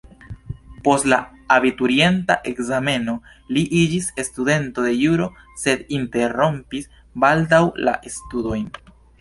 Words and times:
Post 0.85 1.03
la 1.11 1.17
abiturienta 1.55 2.37
ekzameno 2.53 3.15
li 3.57 3.65
iĝis 3.81 4.09
studento 4.31 4.87
de 4.89 4.97
juro 5.05 5.29
sed 5.65 5.95
interrompis 5.99 6.93
baldaŭ 7.27 7.65
la 7.87 7.99
studojn. 8.17 8.69